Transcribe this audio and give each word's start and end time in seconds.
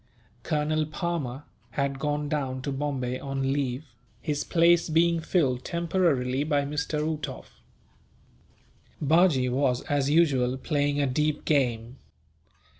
Colonel 0.41 0.87
Palmer 0.87 1.43
had 1.77 1.99
gone 1.99 2.27
down 2.27 2.63
to 2.63 2.71
Bombay 2.71 3.19
on 3.19 3.53
leave, 3.53 3.85
his 4.19 4.43
place 4.43 4.89
being 4.89 5.19
filled 5.19 5.63
temporarily 5.63 6.43
by 6.43 6.63
Mr. 6.63 6.99
Uhtoff. 7.07 7.61
Bajee 8.99 9.49
was, 9.51 9.81
as 9.83 10.09
usual, 10.09 10.57
playing 10.57 10.99
a 10.99 11.05
deep 11.05 11.45
game. 11.45 11.99